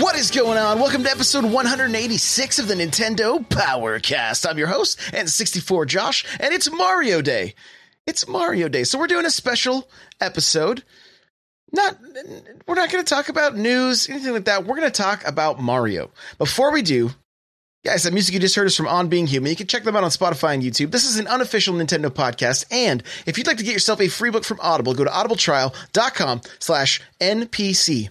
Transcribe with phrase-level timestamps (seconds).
[0.00, 0.80] What is going on?
[0.80, 4.48] Welcome to episode 186 of the Nintendo Powercast.
[4.48, 7.54] I'm your host, N64 Josh, and it's Mario Day.
[8.04, 8.82] It's Mario Day.
[8.82, 9.88] So we're doing a special
[10.20, 10.82] episode.
[11.72, 11.96] Not
[12.66, 14.66] we're not going to talk about news, anything like that.
[14.66, 16.10] We're going to talk about Mario.
[16.38, 17.10] Before we do,
[17.84, 19.50] Guys, that music you just heard is from On Being Human.
[19.50, 20.90] You can check them out on Spotify and YouTube.
[20.90, 22.64] This is an unofficial Nintendo podcast.
[22.70, 26.40] And if you'd like to get yourself a free book from Audible, go to audibletrial.com
[26.60, 28.08] slash NPC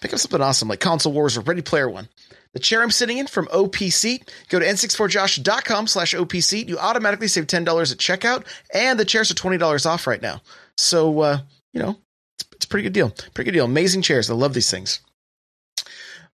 [0.00, 2.08] pick up something awesome like Console Wars or Ready Player One.
[2.52, 4.22] The chair I'm sitting in from OPC.
[4.48, 6.68] Go to n64josh.com slash OPC.
[6.68, 10.40] You automatically save $10 at checkout, and the chairs are $20 off right now.
[10.76, 11.38] So, uh,
[11.72, 11.96] you know,
[12.36, 13.10] it's, it's a pretty good deal.
[13.34, 13.66] Pretty good deal.
[13.66, 14.30] Amazing chairs.
[14.30, 15.00] I love these things.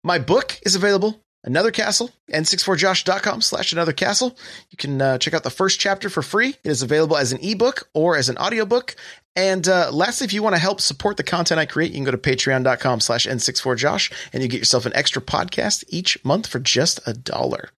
[0.02, 4.36] My book is available Another Castle, n64josh.com slash another castle.
[4.70, 6.56] You can uh, check out the first chapter for free.
[6.64, 8.96] It is available as an ebook or as an audiobook.
[9.36, 12.04] And uh, lastly, if you want to help support the content I create, you can
[12.04, 16.58] go to patreon.com slash n64josh and you get yourself an extra podcast each month for
[16.58, 17.70] just a dollar.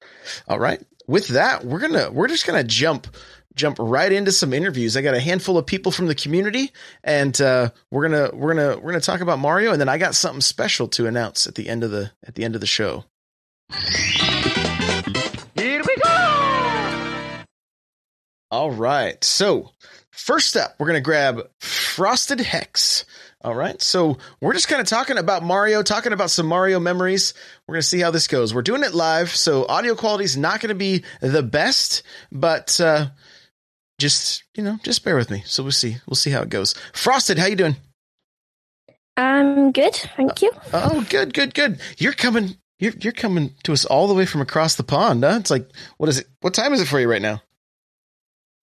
[0.48, 0.82] All right.
[1.08, 3.08] With that, we're gonna we're just gonna jump
[3.56, 4.96] jump right into some interviews.
[4.96, 6.72] I got a handful of people from the community,
[7.04, 10.16] and uh, we're gonna we're gonna we're gonna talk about Mario, and then I got
[10.16, 13.06] something special to announce at the end of the at the end of the show.
[15.56, 17.44] Here we go!
[18.50, 19.22] All right.
[19.24, 19.72] So,
[20.12, 23.06] first up, we're going to grab Frosted Hex.
[23.42, 23.82] All right.
[23.82, 27.34] So, we're just kind of talking about Mario, talking about some Mario memories.
[27.68, 28.54] We're going to see how this goes.
[28.54, 32.80] We're doing it live, so audio quality is not going to be the best, but
[32.80, 33.08] uh
[34.00, 35.42] just, you know, just bear with me.
[35.46, 35.98] So, we'll see.
[36.08, 36.76] We'll see how it goes.
[36.94, 37.76] Frosted, how you doing?
[39.18, 40.52] I'm good, thank you.
[40.72, 41.80] Oh, good, good, good.
[41.98, 45.38] You're coming you're you're coming to us all the way from across the pond, huh?
[45.40, 46.28] It's like what is it?
[46.42, 47.42] What time is it for you right now?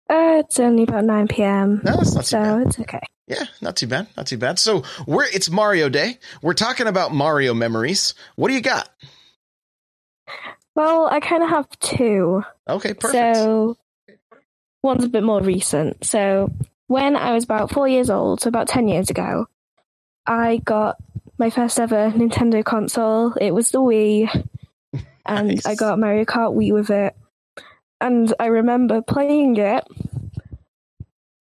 [0.08, 1.80] Uh, it's only about 9 p.m.
[1.84, 2.66] No, it's not too so bad.
[2.66, 3.00] it's okay.
[3.28, 4.58] Yeah, not too bad, not too bad.
[4.58, 6.18] So we're it's Mario Day.
[6.42, 8.14] We're talking about Mario memories.
[8.34, 8.88] What do you got?
[10.74, 12.42] Well, I kind of have two.
[12.68, 13.36] Okay, perfect.
[13.36, 13.76] So
[14.82, 16.04] one's a bit more recent.
[16.04, 16.50] So
[16.86, 19.46] when I was about four years old, so about 10 years ago,
[20.26, 20.96] I got
[21.40, 23.32] my first ever Nintendo console.
[23.40, 24.46] It was the Wii,
[25.26, 25.66] and Nice.
[25.66, 27.16] I got Mario Kart Wii with it.
[28.00, 29.84] And I remember playing it,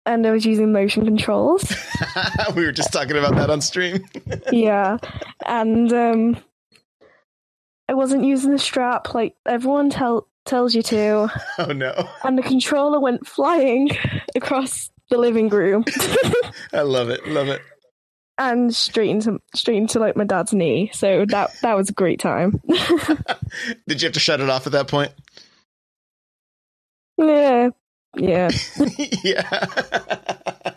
[0.05, 1.73] and I was using motion controls.
[2.55, 4.05] we were just talking about that on stream.
[4.51, 4.97] yeah,
[5.45, 6.37] and um,
[7.87, 11.29] I wasn't using the strap like everyone tell tells you to,
[11.59, 11.93] oh no.
[12.23, 13.89] and the controller went flying
[14.35, 15.83] across the living room
[16.73, 17.27] I love it.
[17.27, 17.61] Love it.
[18.39, 20.89] And straight into straight into like my dad's knee.
[20.93, 22.59] So that that was a great time.
[23.87, 25.11] Did you have to shut it off at that point?
[27.17, 27.69] yeah,
[28.17, 28.49] yeah,
[29.23, 30.73] yeah.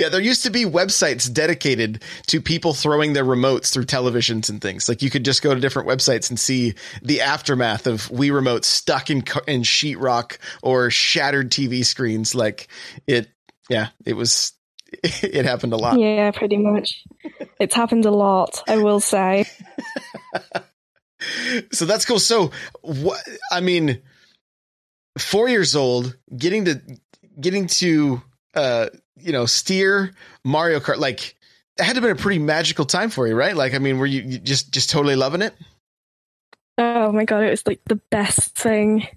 [0.00, 4.60] Yeah, there used to be websites dedicated to people throwing their remotes through televisions and
[4.60, 4.88] things.
[4.88, 8.64] Like you could just go to different websites and see the aftermath of Wii remotes
[8.64, 12.34] stuck in in sheetrock or shattered TV screens.
[12.34, 12.68] Like
[13.06, 13.28] it,
[13.68, 14.55] yeah, it was.
[15.02, 15.98] It happened a lot.
[15.98, 17.04] yeah, pretty much.
[17.58, 19.46] It's happened a lot, I will say.
[21.72, 22.18] So that's cool.
[22.18, 22.52] So
[22.82, 23.20] what?
[23.50, 24.02] I mean,
[25.18, 26.80] four years old, getting to
[27.40, 28.22] getting to
[28.54, 30.12] uh, you know steer
[30.44, 31.36] Mario Kart like
[31.78, 33.56] it had to have been a pretty magical time for you, right?
[33.56, 35.54] Like, I mean, were you, you just just totally loving it?
[36.78, 39.08] Oh my god, it was like the best thing.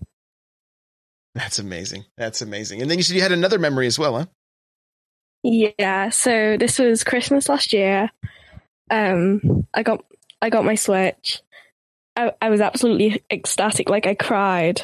[1.36, 2.06] That's amazing.
[2.18, 2.82] That's amazing.
[2.82, 4.26] And then you said you had another memory as well, huh?
[5.44, 8.10] Yeah, so this was Christmas last year.
[8.92, 10.04] Um, I got
[10.42, 11.42] I got my Switch.
[12.16, 14.82] I, I was absolutely ecstatic, like I cried.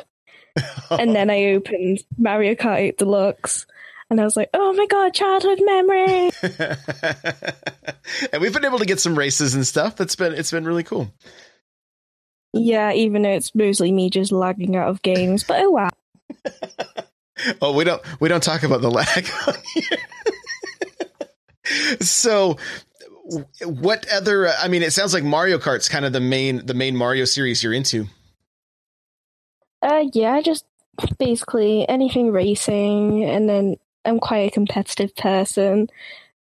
[0.90, 3.66] And then I opened Mario Kart 8 Deluxe,
[4.10, 6.32] and I was like, "Oh my god, childhood memory!"
[8.32, 9.98] and we've been able to get some races and stuff.
[9.98, 11.12] That's been it's been really cool.
[12.54, 15.90] yeah, even though it's mostly me just lagging out of games, but oh wow.
[17.62, 19.30] Oh, we don't we don't talk about the lag.
[22.00, 22.58] So
[23.64, 24.48] what other?
[24.48, 27.64] I mean, it sounds like Mario Kart's kind of the main the main Mario series
[27.64, 28.08] you're into.
[29.82, 30.66] Uh, yeah, just
[31.18, 35.88] basically anything racing, and then I'm quite a competitive person.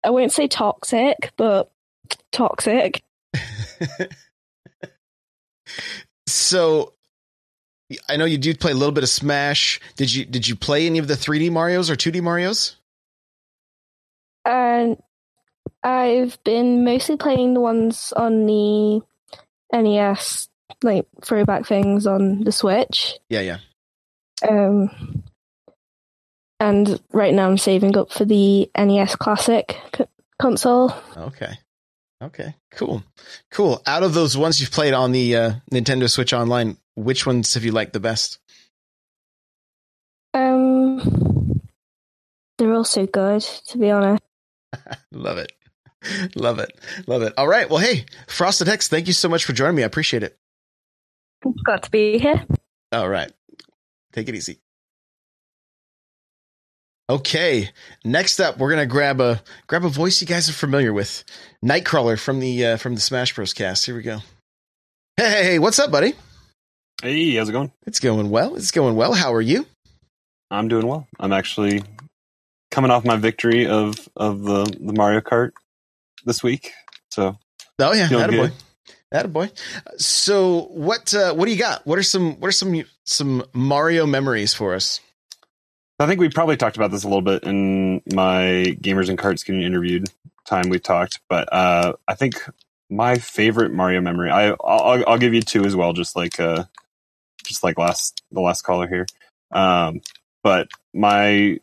[0.04, 1.70] I won't say toxic, but
[2.30, 3.02] toxic.
[6.26, 6.92] so
[8.08, 9.80] I know you do play a little bit of Smash.
[9.96, 12.76] Did you did you play any of the 3D Mario's or 2D Mario's?
[14.44, 14.98] And
[15.82, 19.00] I've been mostly playing the ones on the
[19.72, 20.48] NES,
[20.82, 23.18] like throwback things on the Switch.
[23.28, 23.58] Yeah, yeah.
[24.48, 25.22] Um,
[26.60, 30.04] and right now I'm saving up for the NES Classic c-
[30.40, 30.94] console.
[31.16, 31.58] Okay.
[32.22, 32.54] Okay.
[32.70, 33.02] Cool.
[33.50, 33.82] Cool.
[33.86, 37.64] Out of those ones you've played on the uh, Nintendo Switch Online, which ones have
[37.64, 38.38] you liked the best?
[40.32, 41.60] Um,
[42.56, 44.22] they're all so good, to be honest.
[45.12, 45.52] Love it.
[46.36, 46.78] Love it.
[47.06, 47.32] Love it.
[47.38, 47.68] All right.
[47.68, 49.82] Well, hey, Frosted Hex, thank you so much for joining me.
[49.82, 50.36] I appreciate it.
[51.64, 52.44] Got to be here.
[52.92, 53.32] All right.
[54.12, 54.58] Take it easy.
[57.10, 57.70] Okay.
[58.04, 61.24] Next up, we're gonna grab a grab a voice you guys are familiar with,
[61.62, 63.52] Nightcrawler from the uh, from the Smash Bros.
[63.52, 63.84] cast.
[63.84, 64.18] Here we go.
[65.16, 66.14] Hey, hey, hey, what's up, buddy?
[67.02, 67.72] Hey, how's it going?
[67.86, 68.56] It's going well.
[68.56, 69.12] It's going well.
[69.12, 69.66] How are you?
[70.50, 71.06] I'm doing well.
[71.20, 71.82] I'm actually
[72.74, 75.52] coming off my victory of of the the Mario Kart
[76.24, 76.72] this week.
[77.10, 77.38] So
[77.78, 78.50] Oh yeah, that boy.
[79.12, 79.50] That boy.
[79.96, 81.86] So what uh, what do you got?
[81.86, 85.00] What are some what are some some Mario memories for us?
[86.00, 89.44] I think we probably talked about this a little bit in my Gamers and Carts
[89.44, 90.08] getting interviewed
[90.44, 92.34] time we talked, but uh, I think
[92.90, 94.30] my favorite Mario memory.
[94.30, 96.64] I I'll, I'll give you two as well, just like uh,
[97.44, 99.06] just like last the last caller here.
[99.52, 100.00] Um,
[100.42, 101.60] but my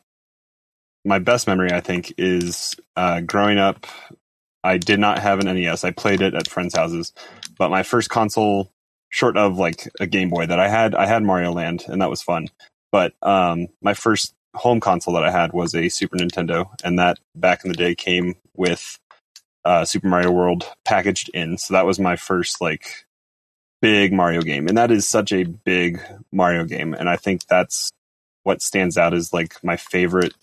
[1.06, 3.88] my best memory, I think, is uh, growing up.
[4.64, 5.84] I did not have an NES.
[5.84, 7.14] I played it at friends' houses,
[7.58, 8.72] but my first console,
[9.10, 12.10] short of like a Game Boy that I had, I had Mario Land, and that
[12.10, 12.50] was fun.
[12.92, 17.20] But um, my first home console that I had was a Super Nintendo, and that
[17.36, 19.00] back in the day came with
[19.66, 21.58] uh, Super Mario World packaged in.
[21.58, 23.06] So that was my first like
[23.82, 26.02] big Mario game, and that is such a big
[26.32, 27.92] Mario game, and I think that's
[28.44, 30.34] what stands out as like my favorite.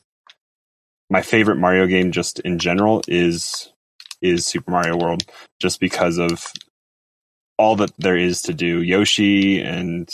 [1.10, 3.72] My favorite Mario game, just in general, is
[4.20, 5.22] is Super Mario World,
[5.60, 6.52] just because of
[7.56, 8.82] all that there is to do.
[8.82, 10.08] Yoshi and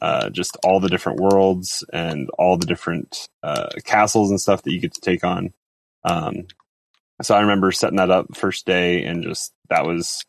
[0.00, 4.72] uh, just all the different worlds and all the different uh, castles and stuff that
[4.72, 5.52] you get to take on.
[6.04, 6.46] Um,
[7.22, 10.24] so I remember setting that up first day, and just that was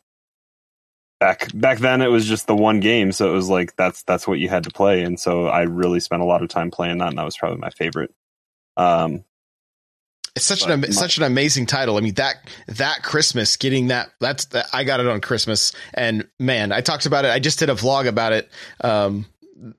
[1.20, 2.02] back back then.
[2.02, 4.64] It was just the one game, so it was like that's that's what you had
[4.64, 7.24] to play, and so I really spent a lot of time playing that, and that
[7.24, 8.12] was probably my favorite.
[8.76, 9.24] Um,
[10.36, 11.96] It's such But an my- such an amazing title.
[11.96, 12.36] I mean that
[12.68, 17.06] that Christmas getting that that's that, I got it on Christmas and man, I talked
[17.06, 17.28] about it.
[17.32, 18.48] I just did a vlog about it.
[18.82, 19.26] Um,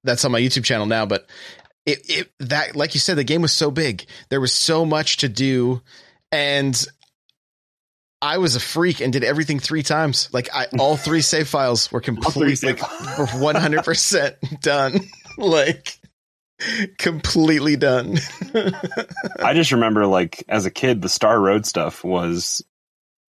[0.03, 1.25] that's on my YouTube channel now, but
[1.86, 4.06] it, it that like you said, the game was so big.
[4.30, 5.81] There was so much to do,
[6.31, 6.80] and
[8.21, 10.30] I was a freak and did everything three times.
[10.31, 12.80] Like I, all three save files were completely like
[13.39, 15.00] one hundred percent done.
[15.38, 15.98] like
[16.98, 18.19] completely done.
[19.40, 22.63] I just remember like as a kid, the Star Road stuff was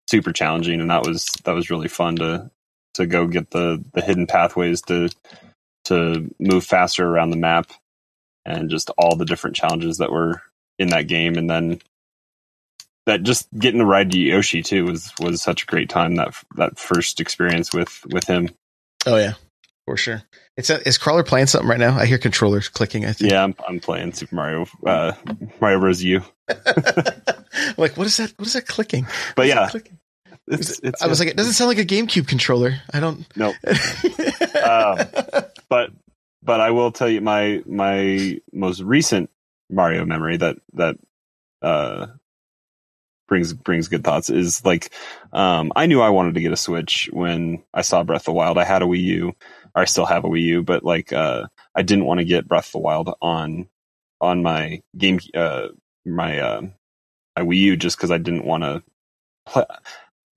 [0.10, 2.50] super challenging, and that was that was really fun to
[2.95, 5.10] to go get the the hidden pathways to
[5.86, 7.72] to move faster around the map,
[8.46, 10.41] and just all the different challenges that were
[10.77, 11.79] in that game, and then
[13.05, 16.79] that just getting to ride Yoshi too was was such a great time that that
[16.79, 18.50] first experience with with him.
[19.05, 19.34] Oh yeah,
[19.86, 20.24] for sure.
[20.58, 21.98] It's a, is Crawler playing something right now?
[21.98, 23.06] I hear controllers clicking.
[23.06, 23.32] I think.
[23.32, 25.13] Yeah, I'm I'm playing Super Mario uh,
[25.62, 26.04] Mario Bros.
[26.04, 26.22] U,
[27.77, 28.34] like what is that?
[28.38, 29.08] What is that clicking?
[29.36, 30.00] but yeah, clicking?
[30.48, 32.82] it's, it's, I was like, it doesn't sound like a GameCube controller.
[32.94, 33.25] I don't.
[33.38, 33.54] no.
[34.65, 34.98] Um,
[35.70, 35.92] but
[36.42, 39.30] but I will tell you my my most recent
[39.70, 40.96] Mario memory that that
[41.62, 42.08] uh
[43.27, 44.92] brings brings good thoughts is like
[45.34, 48.32] um I knew I wanted to get a Switch when I saw Breath of the
[48.34, 48.58] Wild.
[48.58, 49.36] I had a Wii U,
[49.75, 52.48] or I still have a Wii U, but like uh I didn't want to get
[52.48, 53.70] Breath of the Wild on
[54.22, 55.70] on my game uh
[56.05, 56.62] my uh
[57.38, 58.84] my Wii U just because I didn't want to
[59.48, 59.65] play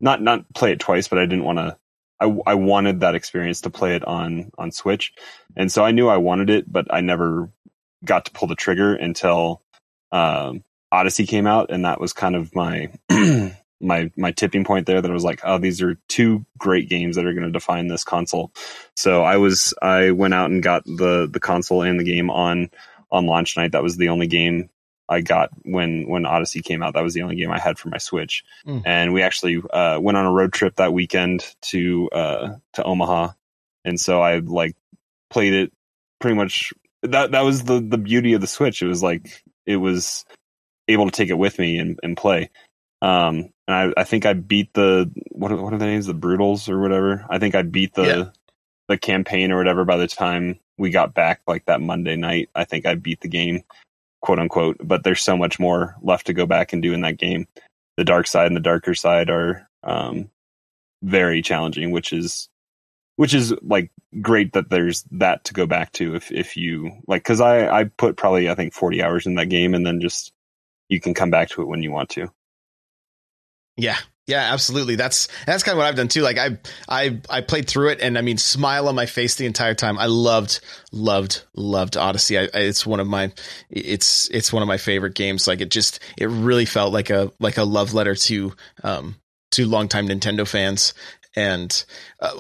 [0.00, 1.78] not not play it twice, but I didn't want to
[2.20, 5.12] I, I wanted that experience to play it on on Switch,
[5.56, 7.50] and so I knew I wanted it, but I never
[8.04, 9.62] got to pull the trigger until
[10.12, 12.90] um, Odyssey came out, and that was kind of my
[13.80, 15.00] my my tipping point there.
[15.00, 17.88] That I was like, oh, these are two great games that are going to define
[17.88, 18.52] this console.
[18.96, 22.70] So I was I went out and got the the console and the game on
[23.10, 23.72] on launch night.
[23.72, 24.70] That was the only game
[25.08, 26.94] I got when when Odyssey came out.
[26.94, 28.82] That was the only game I had for my Switch, Mm.
[28.84, 33.30] and we actually uh, went on a road trip that weekend to uh, to Omaha,
[33.84, 34.76] and so I like
[35.30, 35.72] played it
[36.20, 36.74] pretty much.
[37.02, 38.82] That that was the the beauty of the Switch.
[38.82, 40.24] It was like it was
[40.88, 42.50] able to take it with me and, and play.
[43.00, 46.14] Um, and I, I think I beat the what are, what are the names the
[46.14, 47.24] Broodals or whatever.
[47.30, 48.24] I think I beat the Yeah.
[48.88, 52.50] the campaign or whatever by the time we got back like that Monday night.
[52.54, 53.62] I think I beat the game,
[54.22, 54.78] quote unquote.
[54.82, 57.46] But there's so much more left to go back and do in that game.
[57.96, 60.30] The dark side and the darker side are um,
[61.02, 62.48] very challenging, which is
[63.16, 63.90] which is like
[64.20, 67.84] great that there's that to go back to if if you like because I I
[67.84, 70.32] put probably I think 40 hours in that game and then just
[70.88, 72.30] you can come back to it when you want to.
[73.78, 73.96] Yeah.
[74.26, 74.96] Yeah, absolutely.
[74.96, 76.20] That's that's kind of what I've done too.
[76.20, 79.46] Like I I I played through it and I mean smile on my face the
[79.46, 79.98] entire time.
[79.98, 80.60] I loved
[80.92, 82.38] loved loved Odyssey.
[82.38, 83.32] I, I, it's one of my
[83.70, 85.48] it's it's one of my favorite games.
[85.48, 88.52] Like it just it really felt like a like a love letter to
[88.84, 89.16] um
[89.52, 90.92] to longtime Nintendo fans.
[91.34, 91.84] And
[92.20, 92.32] uh,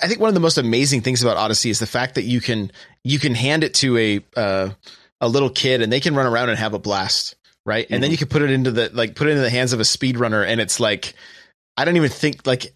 [0.00, 2.40] I think one of the most amazing things about Odyssey is the fact that you
[2.40, 2.70] can
[3.02, 4.70] you can hand it to a uh,
[5.20, 7.34] a little kid and they can run around and have a blast,
[7.64, 7.86] right?
[7.88, 8.12] And then mm-hmm.
[8.12, 10.46] you can put it into the like put it into the hands of a speedrunner
[10.46, 11.14] and it's like
[11.76, 12.74] I don't even think like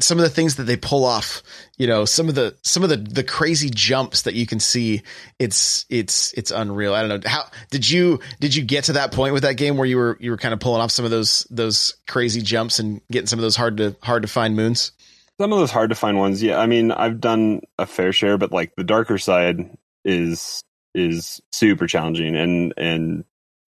[0.00, 1.42] some of the things that they pull off,
[1.76, 5.02] you know, some of the some of the the crazy jumps that you can see,
[5.38, 6.94] it's it's it's unreal.
[6.94, 9.76] I don't know how did you did you get to that point with that game
[9.76, 12.78] where you were you were kind of pulling off some of those those crazy jumps
[12.78, 14.92] and getting some of those hard to hard to find moons?
[15.40, 16.58] Some of those hard to find ones, yeah.
[16.58, 20.62] I mean, I've done a fair share, but like the darker side is
[20.94, 23.24] is super challenging, and and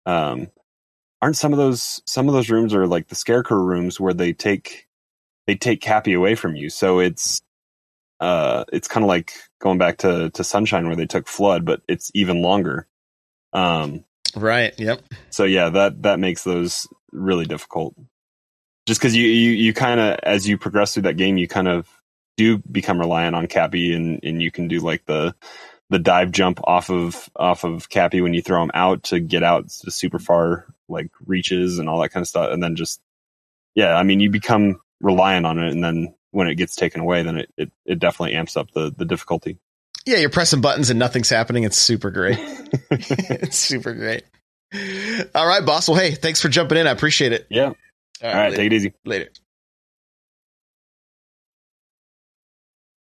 [0.05, 0.47] um,
[1.21, 4.33] aren't some of those some of those rooms are like the scarecrow rooms where they
[4.33, 4.87] take
[5.47, 7.41] they take Cappy away from you, so it's
[8.19, 11.81] uh it's kind of like going back to to Sunshine where they took FLUDD, but
[11.87, 12.87] it's even longer.
[13.53, 14.05] Um,
[14.35, 14.73] Right.
[14.79, 15.03] Yep.
[15.29, 17.95] so yeah, that that makes those really difficult.
[18.87, 21.67] Just because you you, you kind of as you progress through that game, you kind
[21.67, 21.87] of
[22.37, 25.35] do become reliant on Cappy, and and you can do like the
[25.93, 29.43] the dive jump off of off of Cappy when you throw him out to get
[29.43, 32.99] out to super far like reaches and all that kind of stuff, and then just
[33.75, 37.21] yeah, I mean you become reliant on it, and then when it gets taken away,
[37.21, 39.59] then it it, it definitely amps up the the difficulty.
[40.05, 41.63] Yeah, you're pressing buttons and nothing's happening.
[41.63, 42.39] It's super great.
[42.91, 44.23] it's super great.
[45.35, 45.87] All right, boss.
[45.87, 46.87] Well, hey, thanks for jumping in.
[46.87, 47.45] I appreciate it.
[47.49, 47.71] yeah.
[48.21, 48.55] All right, later.
[48.55, 48.93] take it easy.
[49.05, 49.29] later.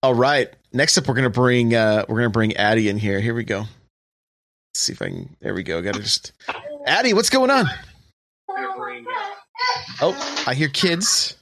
[0.04, 0.50] All right.
[0.74, 3.20] Next up, we're gonna bring uh we're gonna bring Addie in here.
[3.20, 3.60] Here we go.
[3.62, 3.70] Let's
[4.76, 5.36] see if I can.
[5.42, 5.82] There we go.
[5.82, 6.34] Got to just
[6.86, 7.14] Addie.
[7.14, 7.66] What's going on?
[10.00, 11.36] Oh, I hear kids.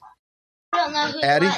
[0.73, 1.49] Addie,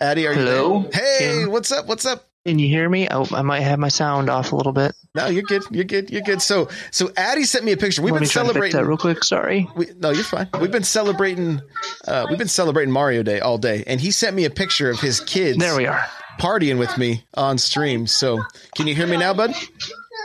[0.00, 0.88] Addie, are you Hello?
[0.92, 1.46] Hey, Yeah.
[1.46, 1.86] what's up?
[1.86, 2.28] What's up?
[2.44, 3.06] Can you hear me?
[3.08, 4.96] Oh, I might have my sound off a little bit.
[5.14, 5.62] No, you're good.
[5.70, 6.10] You're good.
[6.10, 6.42] You're good.
[6.42, 8.02] So, so Addie sent me a picture.
[8.02, 8.76] We've Let been me try to fix celebrating.
[8.80, 9.22] that real quick.
[9.22, 9.68] Sorry.
[9.76, 10.48] We, no, you're fine.
[10.60, 11.60] We've been celebrating.
[12.06, 14.98] Uh, we've been celebrating Mario Day all day, and he sent me a picture of
[14.98, 16.02] his kids There we are.
[16.38, 18.06] Partying with me on stream.
[18.06, 18.42] So,
[18.76, 19.54] can you hear me now, bud?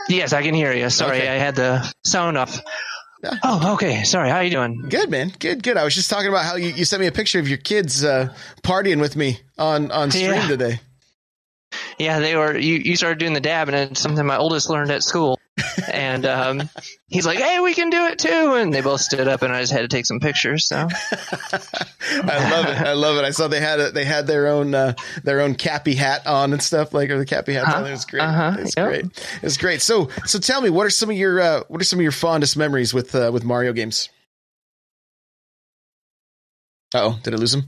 [0.10, 0.90] Yes, I can hear you.
[0.90, 1.28] Sorry, Okay.
[1.28, 2.60] I had the sound off.
[3.44, 4.04] Oh, okay.
[4.04, 4.30] Sorry.
[4.30, 4.86] How you doing?
[4.90, 5.34] Good, man.
[5.40, 5.76] Good, good.
[5.76, 8.04] I was just talking about how you, you sent me a picture of your kids
[8.04, 8.34] uh,
[8.64, 10.48] partying with me on on stream Yeah.
[10.48, 10.80] today.
[11.98, 12.56] Yeah, they were.
[12.58, 15.37] You, you started doing the dab, and it's something my oldest learned at school.
[15.91, 16.70] And um,
[17.08, 19.62] he's like, "Hey, we can do it too!" And they both stood up, and I
[19.62, 20.65] just had to take some pictures.
[20.67, 20.75] So
[22.12, 22.77] I love it.
[22.77, 23.24] I love it.
[23.25, 26.53] I saw they had a, they had their own uh, their own cappy hat on
[26.53, 27.86] and stuff like or the cappy hats on.
[27.86, 28.24] It was great.
[28.24, 28.56] Uh-huh.
[28.60, 28.88] It's Yep.
[28.88, 29.39] great.
[29.44, 29.82] It's great.
[29.82, 32.12] So so tell me, what are some of your uh, what are some of your
[32.12, 34.10] fondest memories with uh, with Mario games?
[36.94, 37.63] Oh, did I lose him?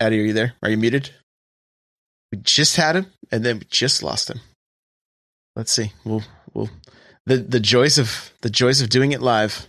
[0.00, 0.54] Addy, are you there?
[0.62, 1.10] Are you muted?
[2.32, 4.40] We just had him, and then we just lost him.
[5.56, 5.92] Let's see.
[6.04, 6.22] We'll
[6.54, 6.70] we'll
[7.26, 9.68] the the joys of the joys of doing it live.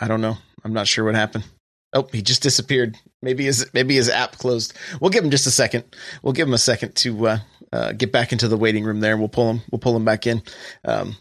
[0.00, 0.36] I don't know.
[0.64, 1.44] I'm not sure what happened.
[1.92, 2.96] Oh, he just disappeared.
[3.22, 4.74] Maybe his maybe his app closed.
[5.00, 5.84] We'll give him just a second.
[6.22, 7.38] We'll give him a second to uh,
[7.72, 9.00] uh, get back into the waiting room.
[9.00, 9.60] There, we'll pull him.
[9.70, 10.42] We'll pull him back in.
[10.84, 11.16] Um,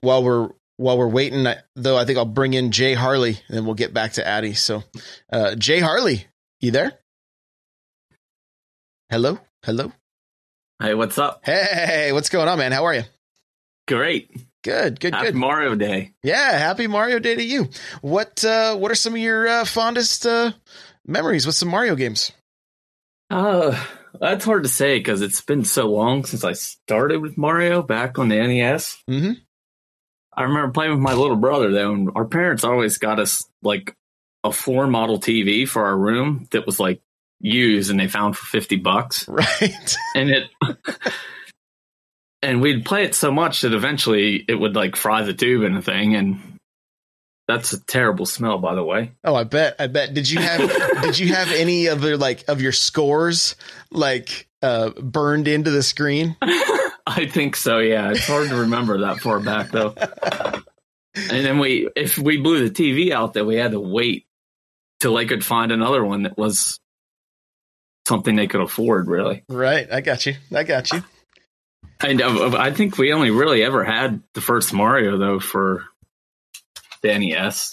[0.00, 3.56] while we're while we're waiting, I, though, I think I'll bring in Jay Harley, and
[3.56, 4.54] then we'll get back to Addie.
[4.54, 4.82] So,
[5.32, 6.26] uh, Jay Harley,
[6.60, 6.92] you there?
[9.10, 9.92] Hello, hello.
[10.82, 11.42] Hey, what's up?
[11.44, 12.72] Hey, what's going on, man?
[12.72, 13.02] How are you?
[13.86, 14.36] Great.
[14.64, 15.36] Good, good, Happy good.
[15.36, 16.14] Mario Day.
[16.24, 17.68] Yeah, happy Mario Day to you.
[18.00, 20.50] What uh what are some of your uh, fondest uh
[21.06, 22.32] memories with some Mario games?
[23.30, 23.80] Uh,
[24.20, 28.18] that's hard to say because it's been so long since I started with Mario back
[28.18, 29.00] on the NES.
[29.08, 29.36] Mhm.
[30.36, 33.94] I remember playing with my little brother though, and our parents always got us like
[34.42, 37.00] a floor model TV for our room that was like
[37.42, 39.28] used and they found for 50 bucks.
[39.32, 39.96] Right.
[40.14, 40.44] And it
[42.42, 45.76] and we'd play it so much that eventually it would like fry the tube in
[45.76, 46.58] a thing, and
[47.48, 49.12] that's a terrible smell, by the way.
[49.24, 49.76] Oh, I bet.
[49.78, 50.12] I bet.
[50.12, 50.60] Did you have
[51.02, 53.56] Did you have any of the like of your scores
[53.90, 56.36] like uh burned into the screen?
[56.42, 57.78] I think so.
[57.78, 59.94] Yeah, it's hard to remember that far back though.
[61.14, 64.24] And then we, if we blew the TV out, that we had to wait
[65.00, 66.78] till they could find another one that was
[68.12, 69.08] something they could afford.
[69.08, 69.90] Really, Right.
[69.90, 70.34] I got you.
[70.54, 71.02] I got you.
[72.00, 75.84] and uh, I think we only really ever had the first Mario though for
[77.02, 77.72] the NES.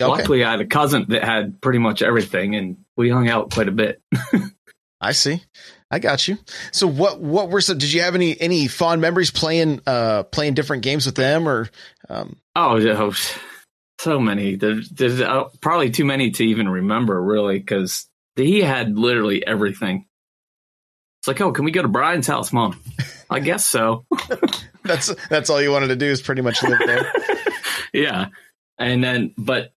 [0.00, 0.10] Okay.
[0.10, 3.68] Luckily, I had a cousin that had pretty much everything, and we hung out quite
[3.68, 4.00] a bit.
[5.00, 5.42] I see.
[5.90, 6.38] I got you.
[6.72, 10.54] So what what were some did you have any any fond memories playing uh playing
[10.54, 11.68] different games with them or
[12.08, 13.10] um Oh, yeah,
[14.02, 14.56] so many.
[14.56, 20.06] There's, there's uh, probably too many to even remember, really, because he had literally everything.
[21.20, 22.80] It's like, oh, can we go to Brian's house, Mom?
[23.30, 24.04] I guess so.
[24.84, 27.12] that's that's all you wanted to do is pretty much live there.
[27.92, 28.26] yeah,
[28.78, 29.72] and then, but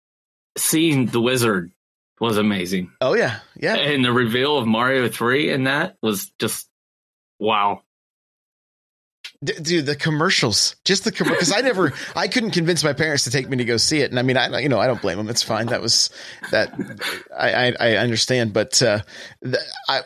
[0.57, 1.71] seeing the wizard
[2.21, 3.41] was amazing, Oh yeah.
[3.57, 3.75] Yeah.
[3.77, 6.69] and the reveal of Mario Three and that was just
[7.39, 7.83] wow.
[9.43, 13.31] D- dude, the commercials, just the because I never, I couldn't convince my parents to
[13.31, 15.19] take me to go see it, and I mean, I you know, I don't blame
[15.19, 15.29] them.
[15.29, 15.67] It's fine.
[15.67, 16.11] That was
[16.51, 16.73] that,
[17.37, 19.01] I I, I understand, but uh,
[19.41, 20.03] the, I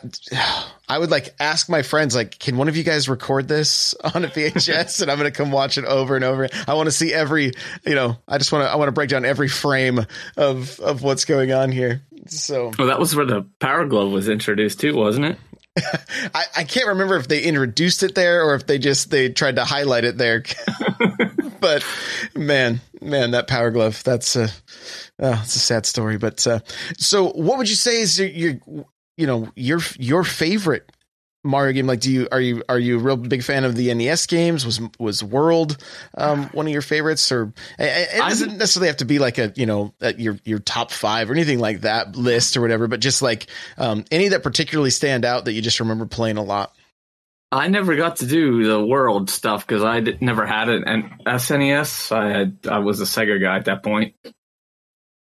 [0.89, 4.25] I would like ask my friends, like, can one of you guys record this on
[4.25, 6.49] a VHS, and I'm gonna come watch it over and over.
[6.67, 7.51] I want to see every,
[7.85, 10.05] you know, I just want to I want to break down every frame
[10.37, 12.01] of of what's going on here.
[12.27, 15.37] So Well, that was where the Power Glove was introduced too, wasn't it?
[16.33, 19.55] I, I can't remember if they introduced it there or if they just they tried
[19.55, 20.43] to highlight it there.
[21.59, 21.85] but
[22.35, 24.49] man, man, that power glove, that's a
[25.19, 26.17] oh, it's a sad story.
[26.17, 26.59] But uh,
[26.97, 28.85] so what would you say is your, your
[29.17, 30.91] you know your your favorite
[31.43, 31.87] Mario game?
[31.87, 34.65] Like, do you are you are you a real big fan of the NES games?
[34.65, 35.77] Was was World
[36.17, 39.53] um, one of your favorites, or it it doesn't necessarily have to be like a
[39.55, 42.99] you know a, your your top five or anything like that list or whatever, but
[42.99, 46.75] just like um, any that particularly stand out that you just remember playing a lot.
[47.51, 50.83] I never got to do the world stuff because I did, never had it.
[50.85, 54.13] And SNES, I had I was a Sega guy at that point.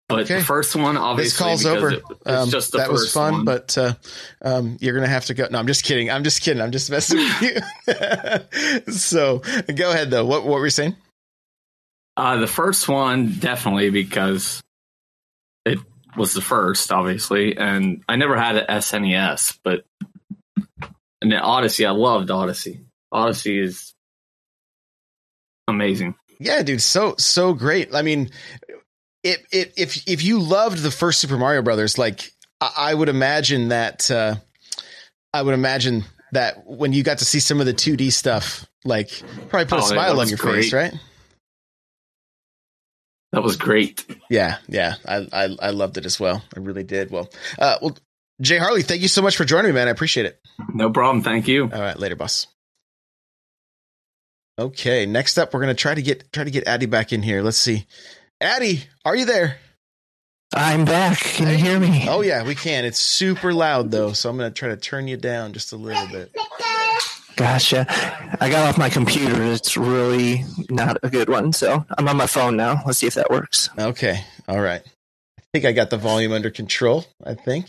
[0.09, 0.37] But Okay.
[0.39, 1.91] the first one, obviously, this call's over.
[1.91, 3.45] It, it's Um, just the that was fun, one.
[3.45, 3.95] but uh,
[4.41, 5.49] um, you're gonna have to go.
[5.51, 6.11] No, I'm just kidding.
[6.13, 6.63] I'm just kidding.
[6.63, 7.43] I'm just messing with
[8.87, 8.93] you.
[8.93, 9.39] so
[9.75, 10.25] go ahead though.
[10.25, 10.95] What what were you saying?
[12.17, 14.63] Uh, the first one, definitely, because
[15.65, 15.79] it
[16.17, 19.85] was the first, obviously, and I never had an SNES, but
[21.21, 22.81] and then Odyssey, I loved Odyssey.
[23.11, 23.93] Odyssey is
[25.69, 26.15] amazing.
[26.39, 27.95] Yeah, dude, so so great.
[27.95, 28.31] I mean,
[29.23, 29.45] it,
[29.77, 34.11] if if you loved the first Super Mario Brothers, like I, I would imagine that
[34.11, 34.37] uh,
[35.33, 39.11] I would imagine that when you got to see some of the 2D stuff, like
[39.49, 40.93] probably put a Oh, smile on your face, right?
[43.33, 44.05] That was great.
[44.31, 46.43] Yeah, yeah, I, I I loved it as well.
[46.57, 47.11] I really did.
[47.11, 47.97] Well, uh, well,
[48.41, 49.89] Jay Harley, thank you so much for joining me, man.
[49.89, 50.41] I appreciate it.
[50.73, 51.23] No problem.
[51.23, 51.65] Thank you.
[51.65, 52.47] All right, later, boss.
[54.59, 57.43] Okay, next up, we're gonna try to get try to get Addy back in here.
[57.43, 57.87] Let's see,
[58.41, 59.57] Addy, are you there?
[60.55, 61.19] I'm back.
[61.19, 62.07] Can you hear me?
[62.09, 62.85] Oh yeah, we can.
[62.85, 66.07] It's super loud though, so I'm gonna try to turn you down just a little
[66.09, 66.37] bit.
[67.37, 67.87] Gotcha.
[68.41, 69.43] I got off my computer.
[69.43, 71.53] It's really not a good one.
[71.53, 72.83] So I'm on my phone now.
[72.87, 73.71] Let's see if that works.
[73.79, 74.83] Okay, all right.
[75.39, 77.07] I think I got the volume under control.
[77.25, 77.67] I think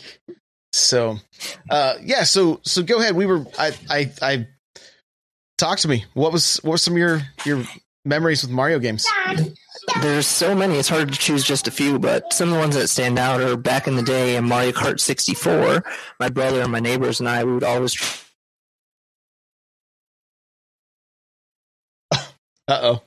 [0.72, 1.18] so.
[1.70, 2.24] Uh, yeah.
[2.24, 3.16] So so go ahead.
[3.16, 4.46] We were I I I
[5.56, 6.04] talk to me.
[6.12, 7.64] What was what were some of your your
[8.08, 9.06] memories with Mario games?
[10.02, 10.76] There's so many.
[10.76, 13.40] It's hard to choose just a few, but some of the ones that stand out
[13.40, 15.84] are back in the day in Mario Kart 64.
[16.20, 17.96] My brother and my neighbors and I we would always
[22.68, 23.02] Uh oh.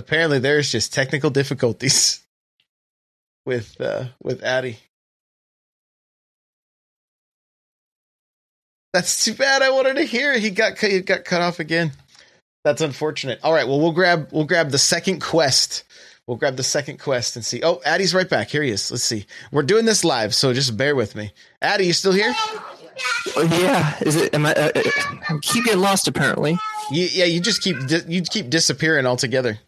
[0.00, 2.24] Apparently, there's just technical difficulties
[3.46, 4.78] with uh, with Addy.
[8.94, 9.60] That's too bad.
[9.60, 10.40] I wanted to hear it.
[10.40, 11.92] He got cut- he got cut off again.
[12.64, 13.40] That's unfortunate.
[13.42, 13.66] All right.
[13.66, 15.84] Well, we'll grab we'll grab the second quest.
[16.26, 17.62] We'll grab the second quest and see.
[17.62, 18.50] Oh, Addy's right back.
[18.50, 18.90] Here he is.
[18.90, 19.26] Let's see.
[19.50, 21.32] We're doing this live, so just bear with me.
[21.62, 22.32] Addy, you still here?
[23.34, 23.96] Oh, yeah.
[24.02, 24.34] Is it?
[24.34, 24.52] Am I?
[24.54, 24.82] Uh, uh,
[25.28, 26.06] I keep getting lost.
[26.06, 26.56] Apparently,
[26.90, 29.58] You, yeah, you just keep di- you keep disappearing altogether.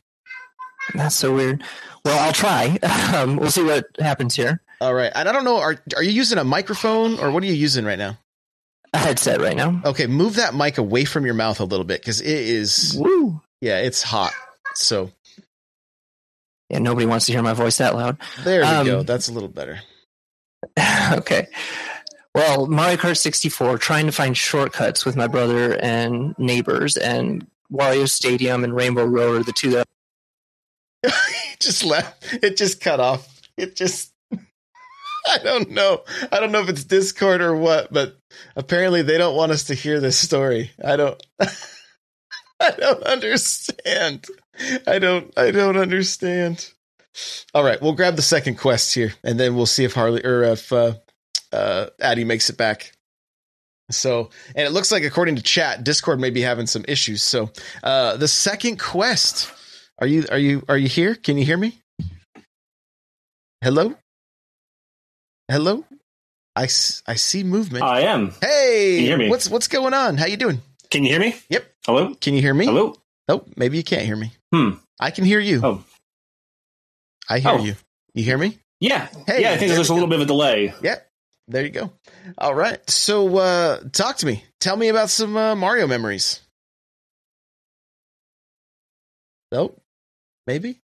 [0.95, 1.65] that's so weird.
[2.05, 2.79] Well, I'll try.
[3.15, 4.61] Um, we'll see what happens here.
[4.81, 5.13] All right.
[5.15, 5.59] And I don't know.
[5.61, 8.19] Are are you using a microphone or what are you using right now?
[8.95, 9.81] A headset right now.
[9.85, 12.97] Okay, move that mic away from your mouth a little bit because it is.
[12.99, 13.41] Woo.
[13.61, 14.33] Yeah, it's hot.
[14.75, 15.11] So
[16.69, 18.19] Yeah, nobody wants to hear my voice that loud.
[18.45, 19.03] there we Um, go.
[19.03, 19.81] That's a little better.
[21.13, 21.49] okay.
[22.35, 28.09] Well, Mario Kart 64, trying to find shortcuts with my brother and neighbors, and Wario
[28.09, 29.87] Stadium and Rainbow Road are the two that
[31.61, 32.25] just left.
[32.43, 33.41] It just cut off.
[33.57, 34.12] It just.
[35.29, 36.03] I don't know.
[36.31, 38.17] I don't know if it's Discord or what, but
[38.57, 40.71] apparently they don't want us to hear this story.
[40.85, 41.23] I don't.
[42.61, 44.27] I don't understand.
[44.87, 45.33] I don't.
[45.37, 46.73] I don't understand.
[47.55, 50.45] All right, we'll grab the second quest here, and then we'll see if Harley or
[50.45, 50.95] if uh,
[51.53, 52.93] uh, Addy makes it back.
[53.91, 57.23] So, and it looks like according to chat, Discord may be having some issues.
[57.23, 57.51] So,
[57.83, 59.53] uh, the second quest.
[59.99, 61.15] Are you are you are you here?
[61.15, 61.79] Can you hear me?
[63.61, 63.95] Hello?
[65.53, 65.85] Hello?
[66.57, 66.67] I, I
[67.17, 67.85] see movement.
[67.85, 68.31] I am.
[68.41, 69.29] hey, Can you hear me?
[69.29, 70.17] what's what's going on?
[70.17, 70.63] How you doing?
[70.91, 71.35] Can you hear me?
[71.51, 71.67] Yep.
[71.85, 72.15] Hello?
[72.15, 72.65] Can you hear me?
[72.65, 72.97] Hello?
[73.29, 74.33] Oh, maybe you can't hear me.
[74.51, 74.71] Hmm.
[74.99, 75.61] I can hear you.
[75.63, 75.85] Oh.
[77.29, 77.59] I hear Oh.
[77.63, 77.75] you.
[78.15, 78.59] You hear me?
[78.81, 79.09] Yeah.
[79.27, 80.73] Hey, yeah, I think there's a little bit of a delay.
[80.83, 80.97] Yeah.
[81.49, 81.93] There you go.
[82.39, 82.79] All right.
[82.89, 84.45] So uh talk to me.
[84.59, 86.41] Tell me about some uh, Mario memories.
[89.53, 89.75] Oh,
[90.47, 90.81] maybe.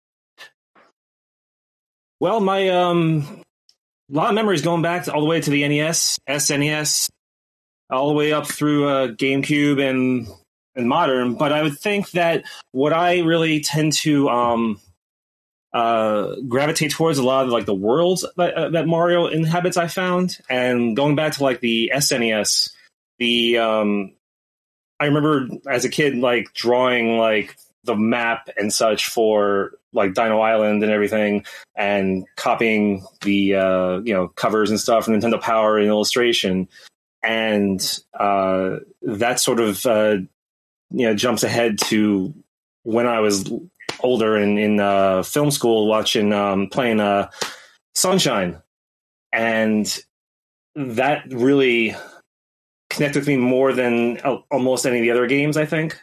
[2.20, 3.42] Well, my um
[4.10, 7.10] a lot of memories going back all the way to the NES, SNES,
[7.90, 10.26] all the way up through uh, GameCube and
[10.74, 11.34] and modern.
[11.34, 14.80] But I would think that what I really tend to um
[15.74, 19.76] uh gravitate towards a lot of like the worlds that, uh, that Mario inhabits.
[19.76, 22.70] I found, and going back to like the SNES,
[23.18, 24.14] the um
[25.00, 30.40] I remember as a kid like drawing like the map and such for like Dino
[30.40, 31.44] Island and everything
[31.76, 36.68] and copying the uh, you know covers and stuff from Nintendo Power and illustration,
[37.22, 40.16] and uh, that sort of uh,
[40.90, 42.34] you know jumps ahead to
[42.82, 43.50] when I was
[44.00, 47.30] older and in uh, film school watching um, playing uh,
[47.94, 48.62] Sunshine,
[49.32, 49.98] and
[50.74, 51.96] that really
[52.90, 55.56] connected with me more than al- almost any of the other games.
[55.56, 55.98] I think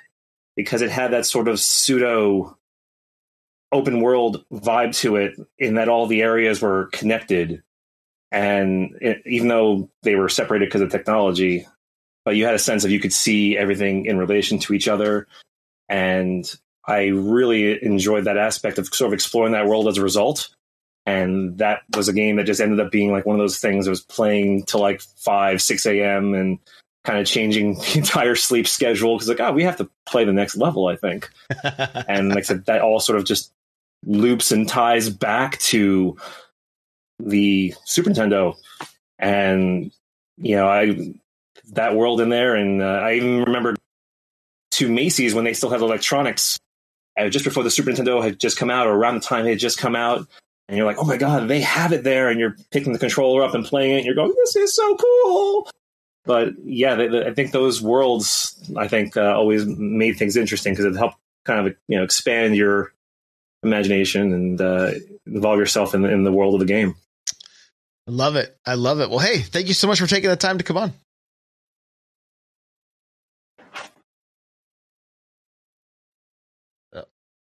[0.55, 2.57] because it had that sort of pseudo
[3.71, 7.63] open world vibe to it in that all the areas were connected.
[8.31, 11.65] And it, even though they were separated because of technology
[12.25, 15.27] but you had a sense of you could see everything in relation to each other.
[15.87, 16.51] And
[16.87, 20.49] i really enjoyed that aspect of sort of exploring that world as a result.
[21.05, 23.85] And that was a game that just ended up being like one of those things
[23.85, 26.59] that was playing till like 5 6 a.m and
[27.03, 30.33] kind of changing the entire sleep schedule because like oh we have to play the
[30.33, 31.29] next level i think.
[32.07, 33.51] And like I said, that all sort of just
[34.03, 36.17] loops and ties back to
[37.19, 38.55] the Super Nintendo,
[39.19, 39.91] and
[40.37, 41.13] you know, I
[41.73, 43.75] that world in there, and uh, I even remember
[44.71, 46.57] to Macy's when they still had electronics,
[47.17, 49.51] uh, just before the Super Nintendo had just come out, or around the time it
[49.51, 50.27] had just come out.
[50.67, 53.43] And you're like, oh my god, they have it there, and you're picking the controller
[53.43, 53.97] up and playing it.
[53.97, 55.69] And you're going, this is so cool.
[56.25, 60.73] But yeah, they, they- I think those worlds, I think, uh, always made things interesting
[60.73, 62.91] because it helped kind of you know expand your
[63.65, 64.91] imagination and uh,
[65.25, 66.95] involve yourself in the, in the world of the game.
[68.07, 68.55] I love it.
[68.65, 69.09] I love it.
[69.09, 70.93] Well, hey, thank you so much for taking the time to come on.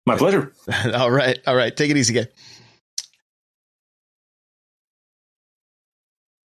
[0.07, 0.53] My pleasure.
[0.93, 1.37] all right.
[1.45, 1.75] All right.
[1.75, 2.27] Take it easy, guy.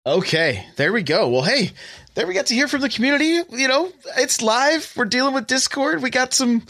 [0.07, 1.29] Okay, there we go.
[1.29, 1.71] Well, hey,
[2.15, 3.41] there we got to hear from the community.
[3.51, 4.91] You know, it's live.
[4.97, 6.03] We're dealing with Discord.
[6.03, 6.65] We got some,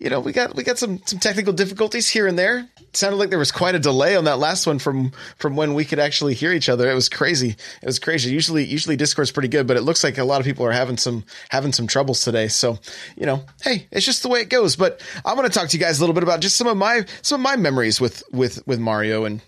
[0.00, 2.68] you know, we got we got some some technical difficulties here and there.
[2.78, 5.72] It sounded like there was quite a delay on that last one from from when
[5.72, 6.90] we could actually hear each other.
[6.90, 7.56] It was crazy.
[7.82, 8.30] It was crazy.
[8.30, 10.98] Usually usually Discord's pretty good, but it looks like a lot of people are having
[10.98, 12.48] some having some troubles today.
[12.48, 12.78] So,
[13.16, 14.76] you know, hey, it's just the way it goes.
[14.76, 16.76] But I want to talk to you guys a little bit about just some of
[16.76, 19.40] my some of my memories with with with Mario and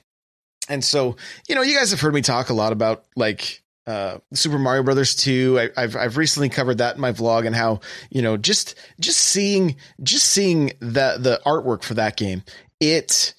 [0.71, 1.17] and so,
[1.49, 4.83] you know, you guys have heard me talk a lot about like uh, Super Mario
[4.83, 5.59] Brothers 2.
[5.59, 9.19] I, I've I've recently covered that in my vlog and how you know just just
[9.19, 12.43] seeing just seeing the the artwork for that game
[12.81, 13.35] it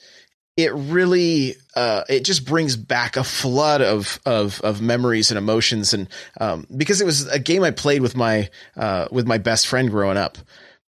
[0.57, 5.93] it really uh, it just brings back a flood of of of memories and emotions
[5.93, 6.09] and
[6.41, 9.91] um, because it was a game I played with my uh, with my best friend
[9.91, 10.39] growing up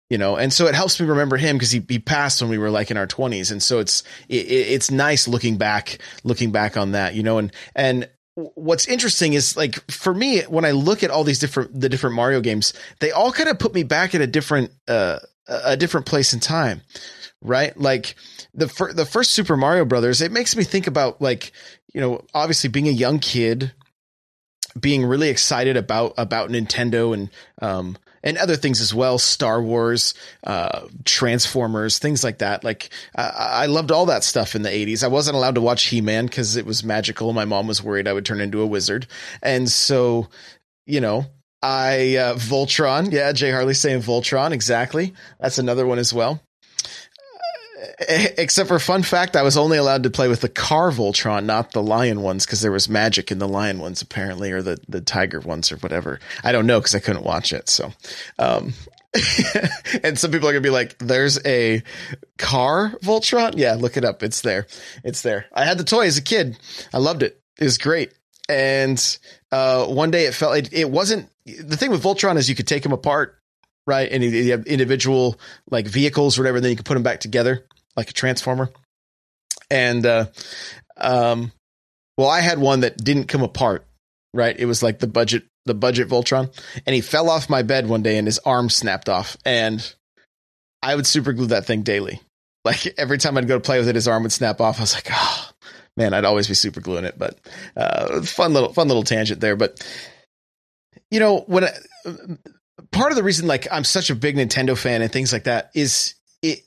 [0.09, 2.57] you know and so it helps me remember him because he, he passed when we
[2.57, 6.75] were like in our 20s and so it's it, it's nice looking back looking back
[6.75, 8.09] on that you know and and
[8.55, 12.15] what's interesting is like for me when i look at all these different the different
[12.15, 16.05] mario games they all kind of put me back at a different uh a different
[16.05, 16.81] place in time
[17.41, 17.75] right?
[17.77, 18.15] Like
[18.53, 21.51] the fir- the first super mario brothers it makes me think about like
[21.93, 23.73] you know obviously being a young kid
[24.79, 27.29] being really excited about about Nintendo and
[27.61, 32.63] um, and other things as well, Star Wars, uh, Transformers, things like that.
[32.63, 35.03] Like I loved all that stuff in the '80s.
[35.03, 37.33] I wasn't allowed to watch He Man because it was magical.
[37.33, 39.07] My mom was worried I would turn into a wizard,
[39.41, 40.29] and so
[40.85, 41.25] you know.
[41.63, 45.13] I uh, Voltron, yeah, Jay Harley saying Voltron, exactly.
[45.39, 46.41] That's another one as well
[48.09, 51.71] except for fun fact, I was only allowed to play with the car Voltron, not
[51.71, 55.01] the lion ones, because there was magic in the lion ones apparently, or the the
[55.01, 56.19] tiger ones, or whatever.
[56.43, 57.69] I don't know because I couldn't watch it.
[57.69, 57.93] So,
[58.39, 58.73] um,
[60.03, 61.83] and some people are gonna be like, "There's a
[62.37, 64.23] car Voltron." Yeah, look it up.
[64.23, 64.67] It's there.
[65.03, 65.45] It's there.
[65.53, 66.57] I had the toy as a kid.
[66.93, 67.39] I loved it.
[67.59, 68.13] It was great.
[68.49, 69.17] And
[69.51, 72.67] uh, one day it felt it, it wasn't the thing with Voltron is you could
[72.67, 73.37] take them apart
[73.87, 74.11] right?
[74.11, 75.39] And you have individual
[75.71, 78.69] like vehicles whatever, and then you can put them back together like a transformer.
[79.69, 80.25] And uh,
[80.97, 81.51] um,
[82.17, 83.85] well, I had one that didn't come apart.
[84.33, 87.89] Right, it was like the budget, the budget Voltron, and he fell off my bed
[87.89, 89.93] one day, and his arm snapped off, and
[90.81, 92.21] I would super glue that thing daily.
[92.63, 94.77] Like every time I'd go to play with it, his arm would snap off.
[94.77, 95.49] I was like, oh
[95.97, 97.17] man, I'd always be super gluing it.
[97.17, 97.39] But
[97.75, 99.55] uh, fun little, fun little tangent there.
[99.55, 99.83] But
[101.09, 101.71] you know, when I,
[102.91, 105.71] part of the reason like I'm such a big Nintendo fan and things like that
[105.73, 106.59] is it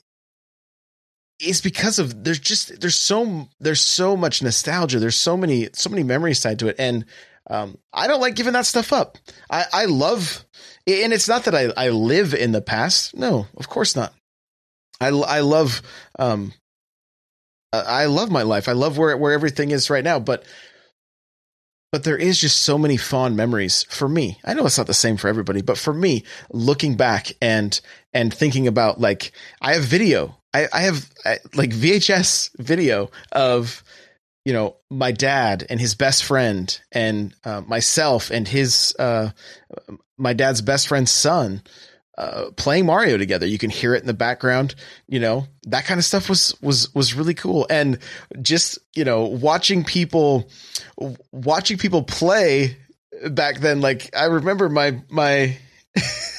[1.39, 4.99] is because of there's just there's so there's so much nostalgia.
[4.99, 7.05] There's so many so many memories tied to it, and
[7.49, 9.17] um, I don't like giving that stuff up.
[9.49, 10.45] I I love,
[10.87, 13.15] and it's not that I I live in the past.
[13.15, 14.13] No, of course not.
[14.99, 15.81] I I love
[16.17, 16.53] um
[17.73, 18.69] I love my life.
[18.69, 20.45] I love where where everything is right now, but
[21.91, 24.39] but there is just so many fond memories for me.
[24.43, 27.79] I know it's not the same for everybody, but for me, looking back and
[28.13, 33.83] and thinking about like I have video I, I have I, like VHS video of
[34.45, 39.31] you know my dad and his best friend and uh, myself and his uh,
[40.17, 41.61] my dad's best friend's son
[42.17, 43.45] uh, playing Mario together.
[43.45, 44.75] You can hear it in the background.
[45.07, 47.67] You know that kind of stuff was was was really cool.
[47.69, 47.99] And
[48.41, 50.49] just you know watching people
[51.33, 52.77] watching people play
[53.29, 53.81] back then.
[53.81, 55.57] Like I remember my my.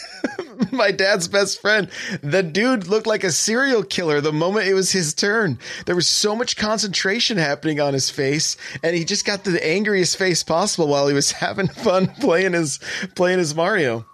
[0.72, 1.88] my dad's best friend.
[2.22, 5.59] The dude looked like a serial killer the moment it was his turn.
[5.87, 10.16] There was so much concentration happening on his face, and he just got the angriest
[10.16, 12.79] face possible while he was having fun playing his
[13.14, 14.07] playing his Mario.